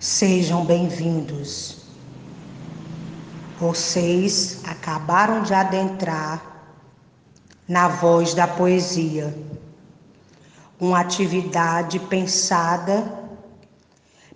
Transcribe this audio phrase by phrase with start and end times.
[0.00, 1.76] Sejam bem-vindos.
[3.58, 6.42] Vocês acabaram de adentrar
[7.68, 9.36] na voz da poesia,
[10.80, 13.12] uma atividade pensada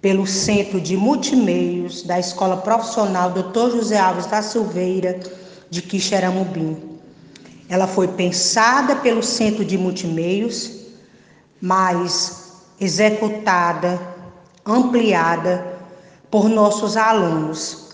[0.00, 3.70] pelo Centro de Multimeios da Escola Profissional Dr.
[3.70, 5.20] José Alves da Silveira
[5.70, 6.98] de Quixeramobim.
[7.68, 10.72] Ela foi pensada pelo Centro de Multimeios,
[11.60, 12.50] mas
[12.80, 14.11] executada
[14.64, 15.80] ampliada
[16.30, 17.90] por nossos alunos,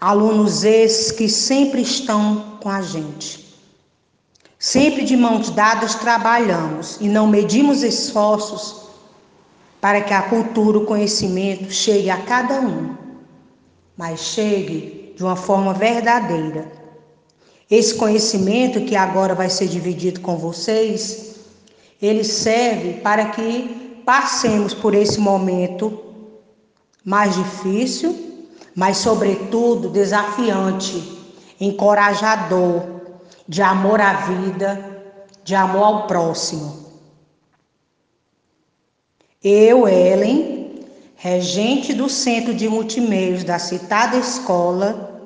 [0.00, 3.42] alunos esses que sempre estão com a gente.
[4.58, 8.82] Sempre de mãos dadas trabalhamos e não medimos esforços
[9.80, 12.96] para que a cultura, o conhecimento chegue a cada um,
[13.96, 16.70] mas chegue de uma forma verdadeira.
[17.68, 21.34] Esse conhecimento que agora vai ser dividido com vocês,
[22.00, 26.11] ele serve para que passemos por esse momento
[27.04, 31.20] mais difícil, mas sobretudo desafiante,
[31.60, 32.82] encorajador,
[33.46, 35.02] de amor à vida,
[35.44, 36.82] de amor ao próximo.
[39.42, 40.86] Eu, Ellen,
[41.16, 45.20] regente do Centro de Multimeios da citada escola,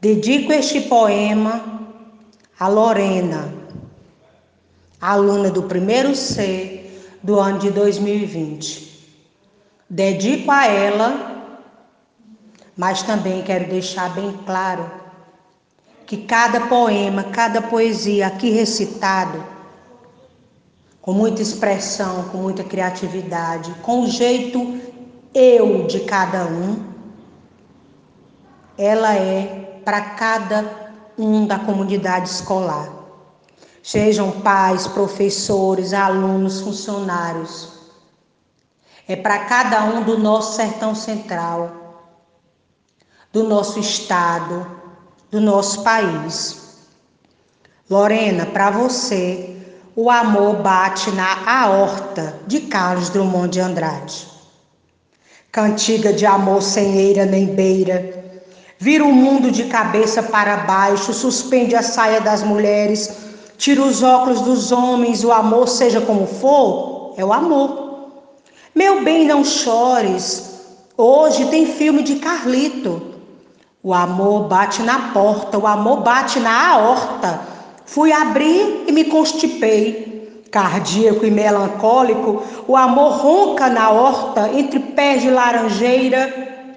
[0.00, 1.76] dedico este poema
[2.58, 3.52] a Lorena,
[5.00, 6.90] aluna do primeiro C
[7.22, 8.95] do ano de 2020.
[9.88, 11.44] Dedico a ela,
[12.76, 14.90] mas também quero deixar bem claro
[16.04, 19.44] que cada poema, cada poesia aqui recitado,
[21.00, 24.80] com muita expressão, com muita criatividade, com o jeito
[25.32, 26.84] eu de cada um,
[28.76, 32.92] ela é para cada um da comunidade escolar.
[33.84, 37.75] Sejam pais, professores, alunos, funcionários
[39.08, 42.14] é para cada um do nosso sertão central,
[43.32, 44.66] do nosso estado,
[45.30, 46.66] do nosso país.
[47.88, 49.56] Lorena, para você,
[49.94, 54.26] o amor bate na aorta de Carlos Drummond de Andrade.
[55.52, 58.24] Cantiga de amor sem eira nem beira,
[58.78, 63.16] vira o mundo de cabeça para baixo, suspende a saia das mulheres,
[63.56, 67.85] tira os óculos dos homens, o amor, seja como for, é o amor.
[68.76, 70.50] Meu bem, não chores.
[70.98, 73.00] Hoje tem filme de Carlito.
[73.82, 77.40] O amor bate na porta, o amor bate na aorta.
[77.86, 80.44] Fui abrir e me constipei.
[80.50, 86.68] Cardíaco e melancólico, o amor ronca na horta entre pés de laranjeira,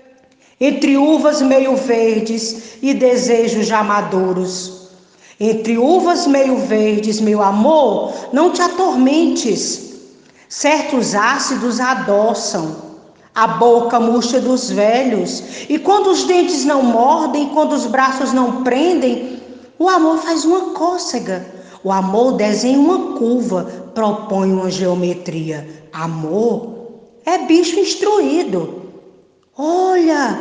[0.59, 4.89] entre uvas meio verdes e desejos já maduros.
[5.37, 9.88] Entre uvas meio verdes, meu amor, não te atormentes.
[10.49, 12.89] Certos ácidos adoçam
[13.35, 18.63] a boca murcha dos velhos, e quando os dentes não mordem, quando os braços não
[18.63, 19.39] prendem,
[19.77, 21.45] o amor faz uma cócega.
[21.83, 25.87] O amor desenha uma curva, propõe uma geometria.
[25.93, 26.77] Amor
[27.25, 28.81] é bicho instruído.
[29.55, 30.37] Olha,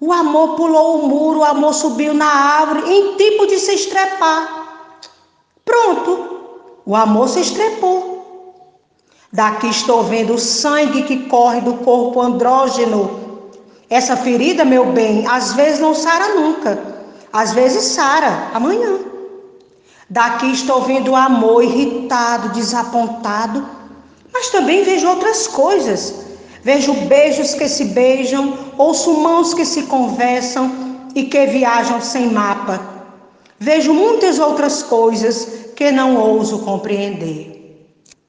[0.00, 5.00] o amor pulou o muro, o amor subiu na árvore em tempo de se estrepar.
[5.64, 8.15] Pronto, o amor se estrepou.
[9.32, 13.26] Daqui estou vendo o sangue que corre do corpo andrógeno.
[13.90, 16.78] Essa ferida, meu bem, às vezes não sara nunca,
[17.32, 18.98] às vezes sara amanhã.
[20.08, 23.66] Daqui estou vendo o amor irritado, desapontado,
[24.32, 26.26] mas também vejo outras coisas.
[26.62, 30.70] Vejo beijos que se beijam, ouço mãos que se conversam
[31.14, 32.80] e que viajam sem mapa.
[33.58, 37.55] Vejo muitas outras coisas que não ouso compreender.